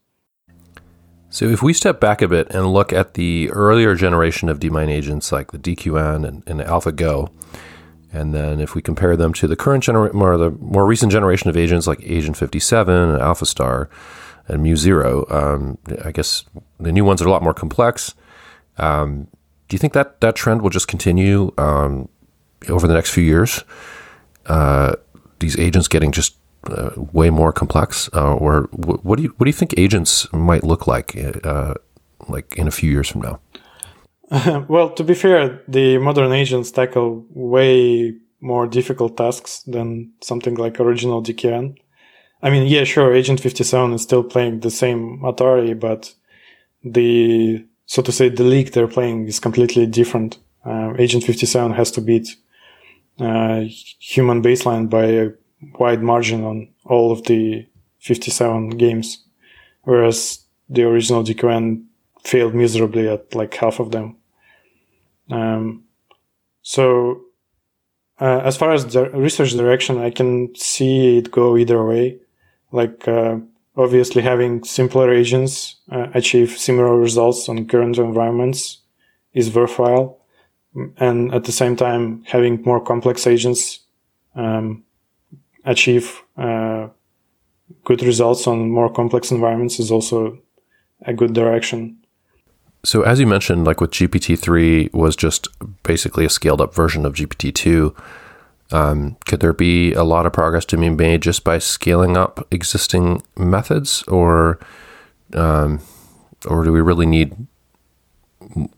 [1.31, 4.91] So if we step back a bit and look at the earlier generation of DeepMind
[4.91, 7.31] agents like the DQN and, and AlphaGo,
[8.13, 11.49] and then if we compare them to the current generation, more the more recent generation
[11.49, 13.89] of agents like Agent 57 and AlphaStar
[14.47, 16.45] and MuZero, um, I guess
[16.79, 18.15] the new ones are a lot more complex.
[18.77, 19.29] Um,
[19.69, 22.11] do you think that that trend will just continue um,
[22.69, 23.65] over the next few years?
[24.45, 24.97] Uh,
[25.43, 29.49] these agents getting just uh, way more complex, uh, or what do you what do
[29.49, 31.09] you think agents might look like,
[31.45, 31.75] uh,
[32.29, 33.41] like in a few years from now?
[34.69, 40.81] well, to be fair, the modern agents tackle way more difficult tasks than something like
[40.81, 41.77] original DQN.
[42.43, 46.13] I mean, yeah, sure, Agent 57 is still playing the same Atari, but
[46.83, 50.39] the, so to say, the league they're playing is completely different.
[50.65, 52.29] Uh, Agent 57 has to beat
[53.19, 53.63] uh,
[53.99, 55.31] human baseline by a
[55.79, 57.67] wide margin on all of the
[58.01, 59.25] 57 games.
[59.85, 61.85] whereas the original DQN
[62.25, 64.17] failed miserably at like half of them.
[65.31, 65.85] Um,
[66.63, 67.23] so
[68.21, 72.19] uh, as far as the research direction, I can see it go either way.
[72.71, 73.39] Like uh,
[73.77, 78.79] obviously having simpler agents uh, achieve similar results on current environments
[79.33, 80.19] is worthwhile,
[80.97, 83.81] and at the same time having more complex agents
[84.35, 84.85] um,
[85.65, 86.89] achieve uh,
[87.85, 90.39] good results on more complex environments is also
[91.05, 91.99] a good direction.
[92.85, 95.49] So, as you mentioned, like with GPT three was just
[95.83, 97.95] basically a scaled up version of GPT two.
[98.73, 102.47] Um, could there be a lot of progress to be made just by scaling up
[102.51, 104.59] existing methods, or
[105.35, 105.81] um,
[106.47, 107.47] or do we really need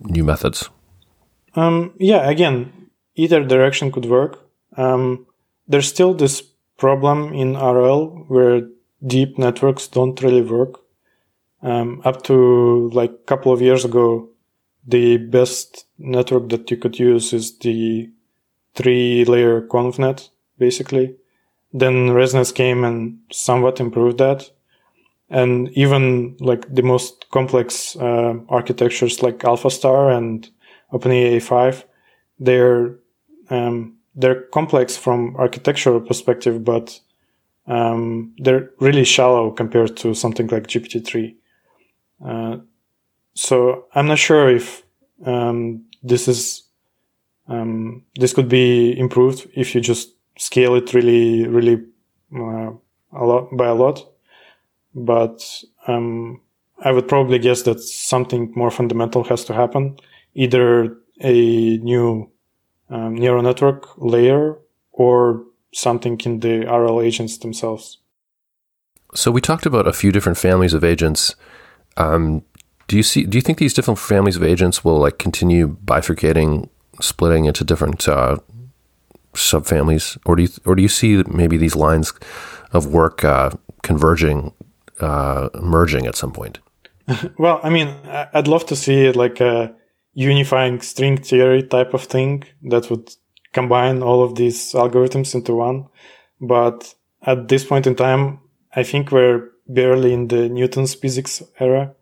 [0.00, 0.68] new methods?
[1.54, 4.40] Um, yeah, again, either direction could work.
[4.76, 5.26] Um,
[5.68, 6.42] there's still this
[6.76, 8.68] problem in RL where
[9.06, 10.80] deep networks don't really work.
[11.62, 14.28] Um, up to like a couple of years ago,
[14.86, 18.10] the best network that you could use is the
[18.74, 21.16] three layer ConvNet, basically.
[21.72, 24.50] Then ResNet came and somewhat improved that.
[25.30, 30.48] And even like the most complex uh, architectures like AlphaStar and
[30.94, 31.86] OpenAI 5,
[32.38, 32.96] they're,
[33.50, 37.00] um, they're complex from architectural perspective, but
[37.66, 41.34] um, they're really shallow compared to something like GPT-3.
[42.24, 42.56] Uh,
[43.34, 44.84] so I'm not sure if
[45.26, 46.62] um, this is
[47.48, 51.82] um, this could be improved if you just scale it really, really
[52.34, 52.70] uh,
[53.12, 54.06] a lot by a lot.
[54.94, 56.40] But um,
[56.82, 59.98] I would probably guess that something more fundamental has to happen,
[60.34, 62.30] either a new
[62.90, 64.58] um, neural network layer
[64.92, 67.98] or something in the RL agents themselves.
[69.14, 71.36] So we talked about a few different families of agents.
[71.96, 72.42] Um,
[72.88, 73.24] do you see?
[73.24, 76.68] Do you think these different families of agents will like continue bifurcating,
[77.00, 78.38] splitting into different uh,
[79.34, 82.12] subfamilies, or do you or do you see maybe these lines
[82.72, 83.50] of work uh,
[83.82, 84.52] converging,
[85.00, 86.58] uh, merging at some point?
[87.38, 87.94] well, I mean,
[88.32, 89.74] I'd love to see like a
[90.14, 93.14] unifying string theory type of thing that would
[93.52, 95.86] combine all of these algorithms into one.
[96.40, 98.40] But at this point in time,
[98.74, 101.94] I think we're barely in the Newton's physics era.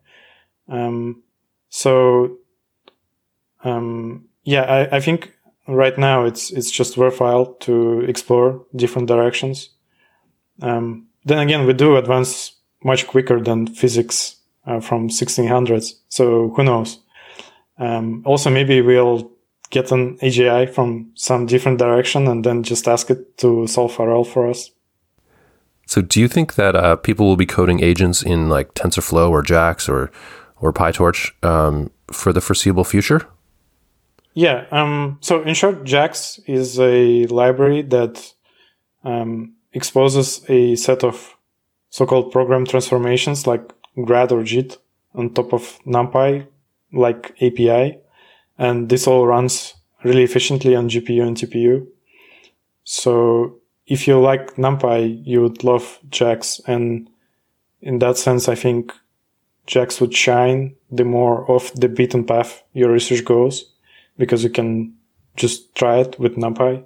[0.67, 1.23] Um,
[1.69, 2.37] so,
[3.63, 5.33] um, yeah, I, I think
[5.67, 9.69] right now it's, it's just worthwhile to explore different directions.
[10.61, 15.93] Um, then again, we do advance much quicker than physics uh, from 1600s.
[16.09, 16.99] So who knows?
[17.77, 19.31] Um, also, maybe we'll
[19.69, 24.23] get an AGI from some different direction and then just ask it to solve RL
[24.23, 24.69] for us.
[25.87, 29.41] So, do you think that uh, people will be coding agents in like TensorFlow or
[29.41, 30.11] JAX or
[30.61, 33.27] or PyTorch um, for the foreseeable future?
[34.33, 34.65] Yeah.
[34.71, 38.33] Um, so, in short, JAX is a library that
[39.03, 41.35] um, exposes a set of
[41.89, 44.77] so-called program transformations like GRAD or JIT
[45.13, 46.47] on top of NumPy,
[46.93, 47.99] like API
[48.57, 51.87] and this all runs really efficiently on GPU and TPU.
[52.83, 56.61] So if you like NumPy, you would love JAX.
[56.67, 57.09] And
[57.81, 58.93] in that sense, I think
[59.65, 63.71] JAX would shine the more off the beaten path your research goes
[64.17, 64.93] because you can
[65.35, 66.85] just try it with NumPy.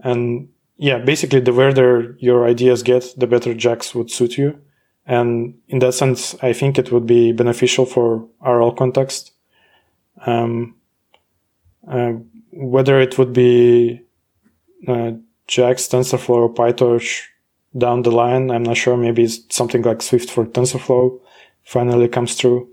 [0.00, 4.60] And yeah, basically the further your ideas get, the better JAX would suit you.
[5.06, 9.34] And in that sense, I think it would be beneficial for RL context
[10.26, 10.76] um,
[11.86, 12.12] uh,
[12.52, 14.00] whether it would be
[14.86, 15.12] uh,
[15.46, 17.22] JAX, TensorFlow, or PyTorch
[17.76, 18.96] down the line, I'm not sure.
[18.96, 21.20] Maybe it's something like Swift for TensorFlow
[21.64, 22.70] finally comes through.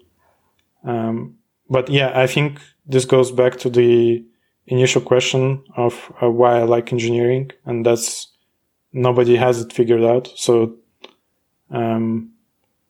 [0.84, 1.38] Um,
[1.70, 4.24] but yeah, I think this goes back to the
[4.68, 8.28] initial question of uh, why I like engineering, and that's
[8.94, 10.32] nobody has it figured out.
[10.36, 10.76] So,
[11.72, 12.32] um,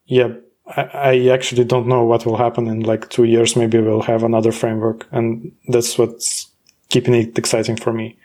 [0.06, 0.34] yeah,
[0.68, 3.56] I, actually don't know what will happen in like two years.
[3.56, 6.50] Maybe we'll have another framework, and that's what's
[6.90, 8.18] keeping it exciting for me.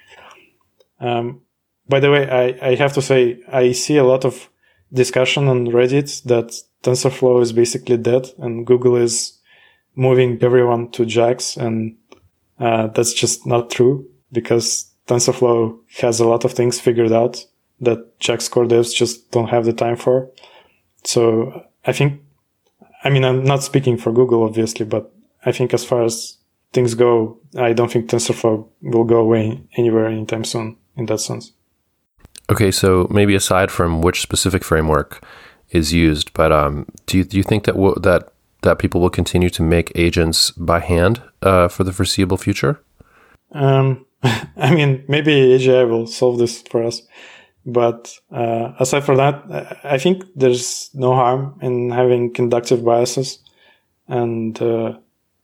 [1.00, 1.42] Um,
[1.88, 4.48] by the way, I, I have to say I see a lot of
[4.92, 9.38] discussion on Reddit that TensorFlow is basically dead, and Google is
[9.94, 11.96] moving everyone to JAX, and
[12.58, 17.44] uh, that's just not true because TensorFlow has a lot of things figured out
[17.80, 20.30] that JAX core devs just don't have the time for.
[21.04, 22.22] So I think
[23.06, 25.12] I mean, I'm not speaking for Google, obviously, but
[25.44, 26.38] I think as far as
[26.72, 31.52] things go, I don't think TensorFlow will go away anywhere anytime soon in that sense.
[32.50, 35.24] Okay, so maybe aside from which specific framework
[35.70, 36.32] is used.
[36.32, 39.62] But um, do you do you think that w- that that people will continue to
[39.62, 42.80] make agents by hand uh, for the foreseeable future?
[43.52, 47.02] Um, I mean, maybe AGI will solve this for us.
[47.66, 53.40] But uh, aside from that, I think there's no harm in having inductive biases,
[54.06, 54.98] and uh,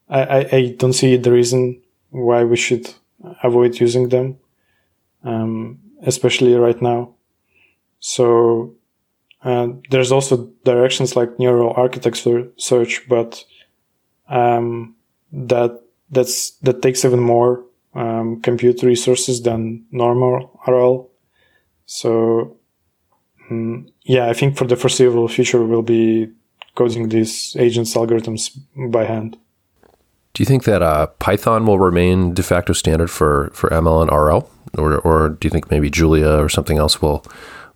[0.09, 2.95] I, I, don't see the reason why we should
[3.43, 4.39] avoid using them,
[5.25, 7.15] um, especially right now.
[7.99, 8.77] So
[9.43, 13.45] uh, there's also directions like neural architecture search, but
[14.29, 14.95] um,
[15.33, 15.81] that
[16.11, 21.11] that's that takes even more um, compute resources than normal RL.
[21.87, 22.57] So
[23.51, 26.31] um, yeah, I think for the foreseeable future, we'll be
[26.75, 28.59] coding these agents algorithms
[28.91, 29.37] by hand.
[30.35, 34.11] Do you think that uh, Python will remain de facto standard for, for ML and
[34.11, 37.25] RL, or or do you think maybe Julia or something else will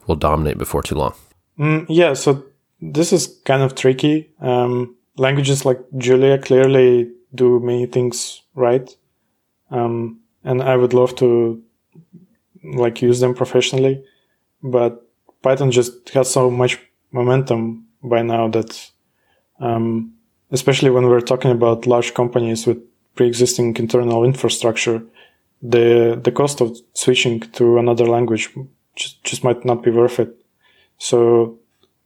[0.07, 1.15] will dominate before too long?
[1.59, 2.45] Mm, yeah, so
[2.81, 4.31] this is kind of tricky.
[4.41, 8.89] Um, languages like Julia clearly do many things right,
[9.71, 11.63] um, and I would love to
[12.63, 14.05] like use them professionally,
[14.63, 15.07] but
[15.43, 16.79] Python just has so much
[17.13, 18.91] momentum by now that
[19.61, 20.13] um,
[20.51, 22.79] especially when we're talking about large companies with
[23.15, 25.03] pre-existing internal infrastructure,
[25.63, 28.51] the the cost of switching to another language
[28.95, 30.35] just, just might not be worth it.
[30.99, 31.59] So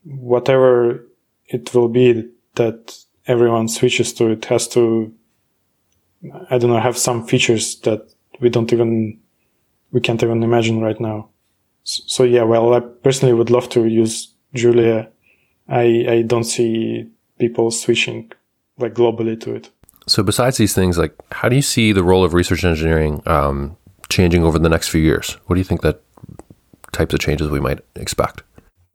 [0.03, 1.05] whatever
[1.47, 5.13] it will be that everyone switches to, it has to,
[6.49, 8.09] I don't know, have some features that
[8.39, 9.19] we don't even,
[9.91, 11.29] we can't even imagine right now.
[11.83, 15.09] So, so yeah, well, I personally would love to use Julia.
[15.67, 18.31] I, I don't see people switching
[18.77, 19.69] like globally to it.
[20.07, 23.77] So, besides these things, like how do you see the role of research engineering um,
[24.09, 25.37] changing over the next few years?
[25.45, 26.01] What do you think that
[26.91, 28.43] types of changes we might expect?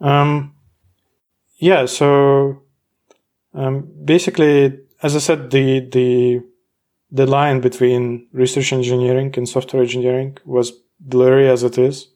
[0.00, 0.54] Um,
[1.58, 1.86] yeah.
[1.86, 2.62] So,
[3.54, 6.42] um, basically, as I said, the the
[7.10, 12.08] the line between research engineering and software engineering was blurry as it is.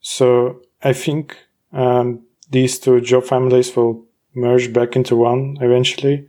[0.00, 1.36] So, I think
[1.72, 4.04] um, these two job families will
[4.34, 6.28] merge back into one eventually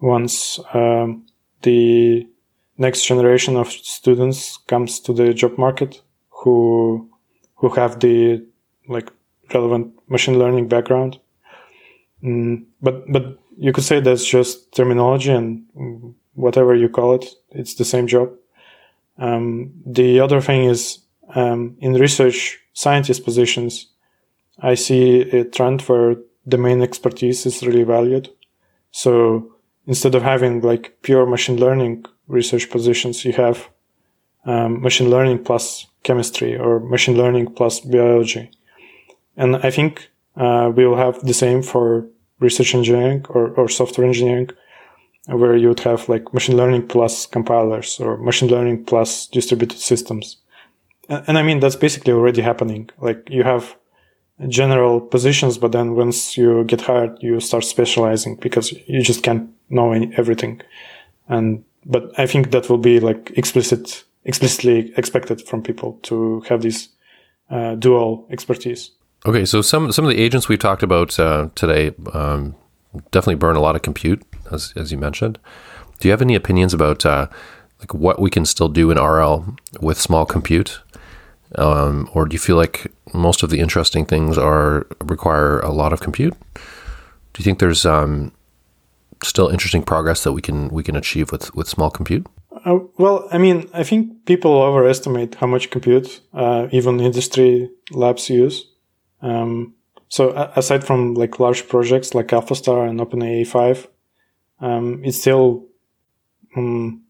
[0.00, 1.26] once um,
[1.62, 2.26] the
[2.78, 7.08] next generation of students comes to the job market who
[7.56, 8.44] who have the
[8.88, 9.10] like
[9.52, 11.18] relevant machine learning background
[12.22, 15.64] mm, but but you could say that's just terminology and
[16.34, 18.32] whatever you call it it's the same job
[19.18, 20.98] um, the other thing is
[21.34, 23.86] um, in research scientist positions
[24.60, 28.28] i see a trend where domain expertise is really valued.
[28.90, 29.52] So
[29.86, 33.68] instead of having like pure machine learning research positions, you have
[34.46, 38.50] um, machine learning plus chemistry or machine learning plus biology.
[39.36, 42.06] And I think uh, we will have the same for
[42.40, 44.50] research engineering or, or software engineering,
[45.26, 50.36] where you would have like machine learning plus compilers or machine learning plus distributed systems.
[51.08, 52.90] And, and I mean, that's basically already happening.
[53.00, 53.76] Like you have
[54.48, 59.48] general positions, but then once you get hired, you start specializing because you just can't
[59.70, 60.60] know any, everything.
[61.28, 66.62] And, but I think that will be like explicit, explicitly expected from people to have
[66.62, 66.88] this
[67.50, 68.90] uh, dual expertise.
[69.26, 72.54] Okay, so some some of the agents we talked about uh, today um,
[73.10, 75.38] definitely burn a lot of compute, as as you mentioned.
[75.98, 77.28] Do you have any opinions about uh,
[77.80, 80.80] like what we can still do in RL with small compute?
[81.56, 85.92] Um, or do you feel like most of the interesting things are require a lot
[85.92, 86.34] of compute?
[86.54, 88.32] Do you think there's um,
[89.22, 92.26] still interesting progress that we can we can achieve with with small compute?
[92.64, 98.30] Uh, well, I mean, I think people overestimate how much compute uh, even industry labs
[98.30, 98.70] use.
[99.20, 99.73] Um,
[100.14, 103.88] so aside from like large projects like AlphaStar and OpenAI 5,
[104.60, 105.66] um, it's still
[106.56, 107.02] um,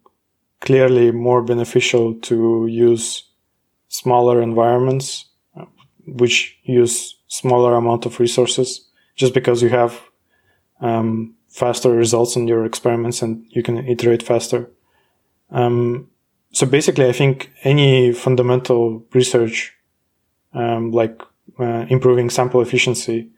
[0.63, 3.25] clearly more beneficial to use
[3.89, 5.27] smaller environments
[6.07, 10.01] which use smaller amount of resources just because you have
[10.81, 14.71] um, faster results in your experiments and you can iterate faster.
[15.51, 16.09] Um,
[16.53, 19.75] so basically, I think any fundamental research,
[20.55, 21.21] um, like
[21.59, 23.31] uh, improving sample efficiency,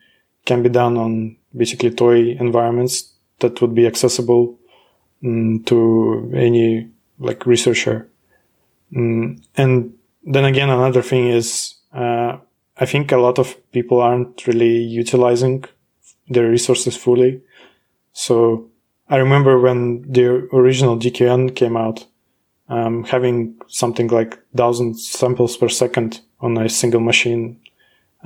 [0.45, 4.59] can be done on basically toy environments that would be accessible
[5.25, 6.89] um, to any
[7.19, 8.09] like researcher.
[8.97, 9.95] Um, and
[10.25, 12.39] then again, another thing is, uh,
[12.79, 15.65] I think a lot of people aren't really utilizing
[16.29, 17.41] their resources fully.
[18.13, 18.69] So
[19.09, 22.07] I remember when the original DQN came out,
[22.69, 27.61] um, having something like thousand samples per second on a single machine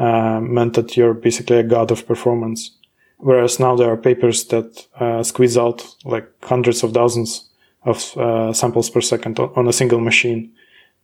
[0.00, 2.70] uh, meant that you're basically a god of performance.
[3.18, 7.50] Whereas now there are papers that uh, squeeze out like hundreds of thousands
[7.84, 10.52] of uh, samples per second on a single machine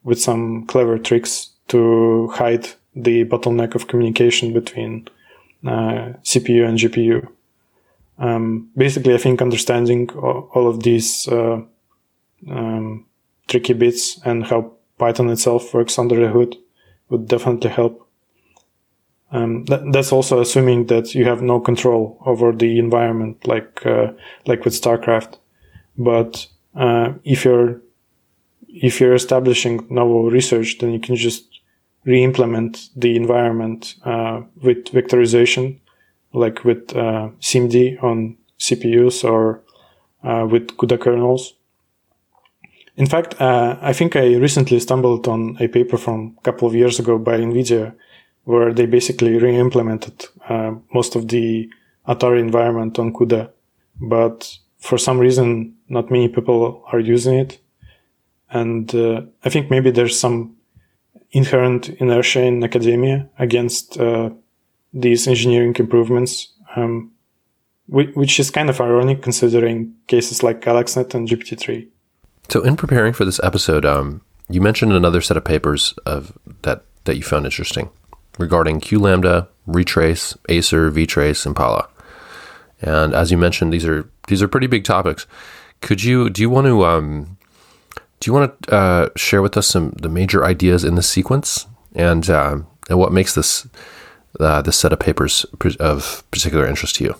[0.02, 5.06] with some clever tricks to hide the bottleneck of communication between
[5.66, 7.28] uh, CPU and GPU.
[8.18, 11.60] Um, basically, I think understanding all, of these uh,
[12.48, 13.04] um,
[13.46, 16.56] tricky bits and how Python itself works under the hood
[17.10, 18.05] would definitely help.
[19.32, 24.12] Um, that, that's also assuming that you have no control over the environment, like uh,
[24.46, 25.38] like with StarCraft.
[25.98, 27.80] But uh, if you're
[28.68, 31.60] if you're establishing novel research, then you can just
[32.04, 35.78] re-implement the environment uh, with vectorization,
[36.32, 39.60] like with uh, SIMD on CPUs or
[40.22, 41.54] uh, with CUDA kernels.
[42.96, 46.74] In fact, uh, I think I recently stumbled on a paper from a couple of
[46.74, 47.94] years ago by NVIDIA
[48.46, 51.68] where they basically re-implemented uh, most of the
[52.06, 53.50] Atari environment on CUDA.
[54.00, 57.58] But for some reason, not many people are using it.
[58.48, 60.56] And uh, I think maybe there's some
[61.32, 64.30] inherent inertia in academia against uh,
[64.94, 67.10] these engineering improvements, um,
[67.88, 71.88] which is kind of ironic considering cases like AlexNet and GPT-3.
[72.48, 76.32] So, in preparing for this episode, um, you mentioned another set of papers of
[76.62, 77.90] that that you found interesting
[78.38, 81.88] regarding QLambda, Retrace, Acer, vtrace, Impala.
[82.80, 85.26] And as you mentioned, these are these are pretty big topics.
[85.80, 87.38] Could you do you want to um,
[88.20, 91.66] do you want to uh, share with us some the major ideas in the sequence
[91.94, 92.58] and uh,
[92.88, 93.66] and what makes this
[94.40, 95.44] uh, this set of papers
[95.80, 97.14] of particular interest to you?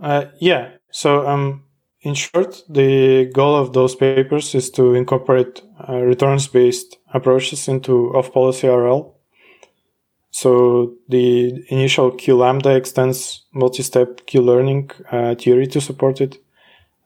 [0.00, 0.72] Uh, yeah.
[0.90, 1.64] So um,
[2.00, 8.14] in short, the goal of those papers is to incorporate uh, returns based approaches into
[8.14, 9.17] off policy RL.
[10.40, 16.40] So the initial Q lambda extends multi step Q learning uh, theory to support it.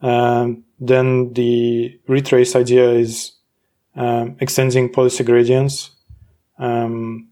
[0.03, 3.33] Um, then the retrace idea is
[3.97, 5.93] um, extending policy gradients
[6.59, 7.31] um,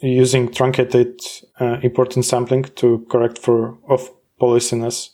[0.00, 1.18] using truncated
[1.58, 5.12] uh, importance sampling to correct for off policiness.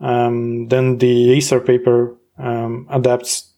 [0.00, 3.52] Um, then the Acer paper um, adapts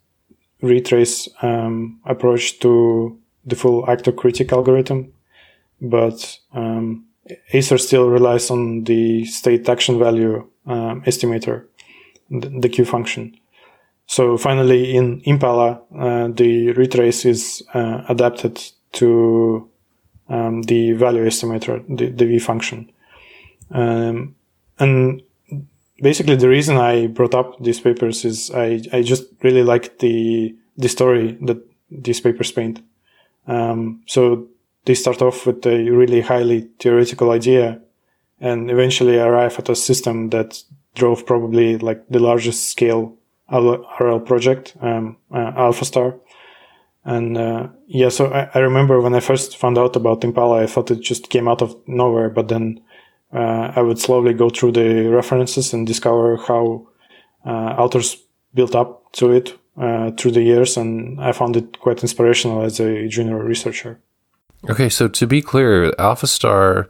[0.61, 5.14] retrace um, approach to the full actor-critic algorithm,
[5.81, 7.07] but um,
[7.53, 11.65] Acer still relies on the state action value estimator
[12.31, 13.37] the Q function.
[14.07, 18.63] So finally, in Impala, uh, the retrace is uh, adapted
[18.93, 19.69] to
[20.29, 22.91] um, the value estimator, the, the V function.
[23.71, 24.35] Um,
[24.79, 25.23] and
[26.01, 30.55] basically, the reason I brought up these papers is I, I just really like the
[30.77, 31.59] the story that
[31.91, 32.83] these papers paint.
[33.47, 34.49] Um, so
[34.85, 37.81] they start off with a really highly theoretical idea
[38.41, 40.63] and eventually arrive at a system that
[40.95, 43.17] drove probably like the largest scale
[43.51, 46.19] RL project, um, uh, AlphaStar.
[47.05, 50.67] And uh, yeah, so I, I, remember when I first found out about Impala, I
[50.67, 52.31] thought it just came out of nowhere.
[52.31, 52.81] But then
[53.33, 56.89] uh, I would slowly go through the references and discover how
[57.45, 58.17] uh, authors
[58.55, 62.81] built up to it uh, through the years, and I found it quite inspirational as
[62.81, 64.01] a junior researcher.
[64.69, 66.89] Okay, so to be clear, AlphaStar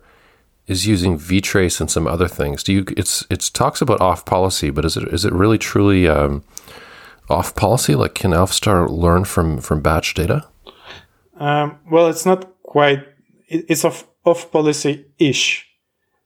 [0.67, 2.63] is using vtrace and some other things.
[2.63, 2.85] Do you?
[2.97, 6.45] It's it talks about off policy, but is it is it really truly um,
[7.29, 7.95] off policy?
[7.95, 10.47] Like, can AlphaStar learn from from batch data?
[11.37, 13.01] Um, well, it's not quite.
[13.49, 15.67] It, it's off off policy ish,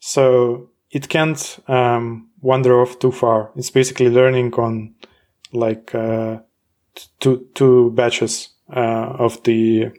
[0.00, 3.50] so it can't um, wander off too far.
[3.56, 4.94] It's basically learning on
[5.52, 6.38] like uh,
[7.20, 9.92] two two batches uh, of the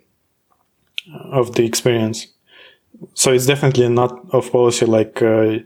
[1.32, 2.28] of the experience
[3.14, 5.60] so it's definitely not off policy like uh,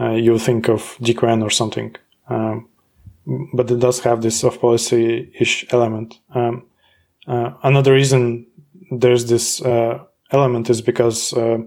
[0.00, 1.94] uh, you think of DQN or something.
[2.28, 2.68] Um,
[3.52, 6.18] but it does have this off policy ish element.
[6.34, 6.66] Um,
[7.26, 8.46] uh, another reason
[8.90, 11.58] there's this uh, element is because uh,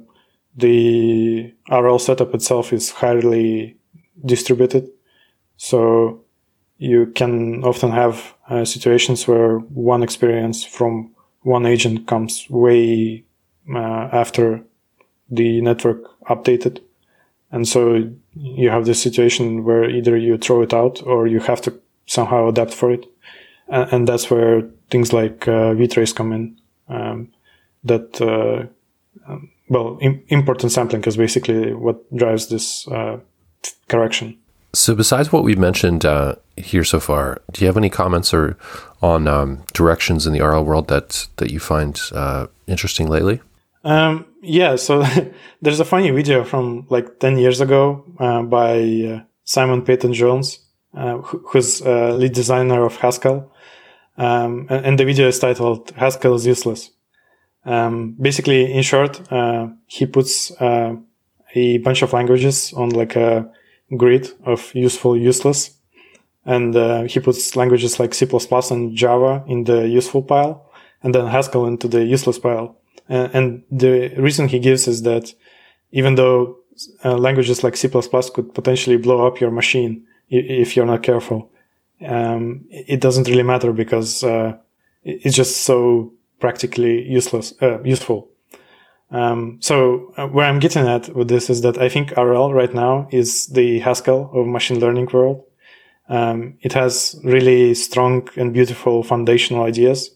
[0.55, 3.77] the RL setup itself is highly
[4.25, 4.89] distributed.
[5.57, 6.23] So
[6.77, 11.11] you can often have uh, situations where one experience from
[11.43, 13.23] one agent comes way
[13.73, 14.63] after
[15.29, 16.81] the network updated.
[17.51, 21.61] And so you have this situation where either you throw it out or you have
[21.61, 21.73] to
[22.05, 23.05] somehow adapt for it.
[23.67, 26.57] And, and that's where things like uh, vtrace come in.
[26.87, 27.31] Um,
[27.83, 28.67] that, uh,
[29.29, 33.19] um, well, Im- importance sampling is basically what drives this uh,
[33.87, 34.37] correction.
[34.73, 38.57] So, besides what we've mentioned uh, here so far, do you have any comments or
[39.01, 43.41] on um, directions in the RL world that that you find uh, interesting lately?
[43.83, 45.03] Um, yeah, so
[45.61, 50.59] there's a funny video from like 10 years ago uh, by uh, Simon Peyton Jones,
[50.95, 53.51] uh, who's uh, lead designer of Haskell.
[54.17, 56.91] Um, and, and, the video is titled Haskell is useless.
[57.65, 59.21] Um, basically, in short,
[59.87, 63.49] he puts a bunch of languages on like a
[63.97, 65.71] grid of useful, useless.
[66.45, 66.73] And
[67.09, 68.27] he puts languages like C++
[68.71, 70.71] and Java in the useful pile
[71.03, 72.77] and then Haskell into the useless pile.
[73.09, 75.33] Uh, and the reason he gives is that
[75.91, 76.57] even though
[77.03, 81.51] uh, languages like C++ could potentially blow up your machine if you're not careful,
[82.05, 84.55] um, it doesn't really matter because uh,
[85.03, 88.30] it's just so practically useless, uh, useful.
[89.11, 92.73] Um, so uh, where I'm getting at with this is that I think RL right
[92.73, 95.43] now is the Haskell of machine learning world.
[96.07, 100.09] Um, it has really strong and beautiful foundational ideas,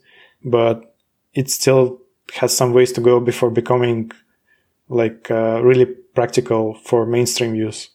[0.43, 0.95] but
[1.33, 2.01] it still
[2.33, 4.11] has some ways to go before becoming
[4.87, 7.89] like uh, really practical for mainstream use.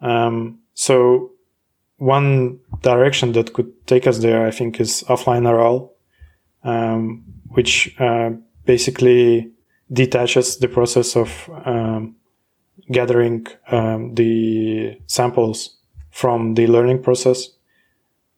[0.00, 1.32] Um, so
[1.96, 5.92] one direction that could take us there, I think, is offline RL,
[6.62, 8.30] um, which uh,
[8.66, 9.53] basically
[9.92, 12.16] detaches the process of um,
[12.90, 15.76] gathering um, the samples
[16.10, 17.48] from the learning process.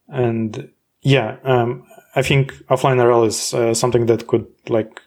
[0.09, 0.71] And
[1.03, 5.01] yeah, um, I think offline RL is uh, something that could like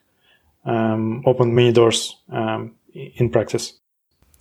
[0.66, 3.74] um, open many doors um, in practice.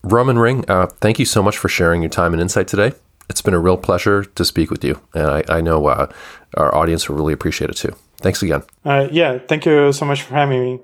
[0.03, 2.93] Roman Ring, uh, thank you so much for sharing your time and insight today.
[3.29, 6.11] It's been a real pleasure to speak with you, and I, I know uh,
[6.57, 7.95] our audience will really appreciate it too.
[8.19, 8.63] Thanks again.
[8.85, 10.81] Uh, yeah, thank you so much for having me.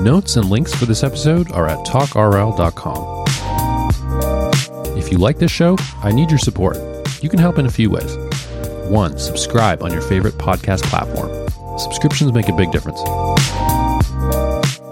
[0.00, 3.24] Notes and links for this episode are at talkrl.com.
[4.96, 6.78] If you like this show, I need your support.
[7.22, 8.16] You can help in a few ways.
[8.88, 11.30] One, subscribe on your favorite podcast platform.
[11.78, 13.02] Subscriptions make a big difference.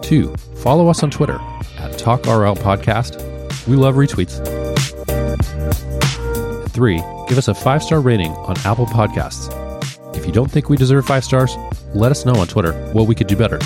[0.06, 1.36] Two, follow us on Twitter
[1.78, 3.66] at TalkRL Podcast.
[3.66, 4.44] We love retweets.
[6.70, 9.48] three, give us a five star rating on Apple Podcasts.
[10.14, 11.56] If you don't think we deserve five stars,
[11.94, 13.58] let us know on Twitter what we could do better.